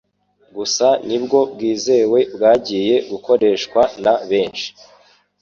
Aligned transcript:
gusa 0.55 0.87
nibwo 1.07 1.39
bwizewe 1.53 2.19
bwagiye 2.35 2.95
bukoreshwa 3.09 3.81
na 4.03 4.13
benshi 4.29 4.67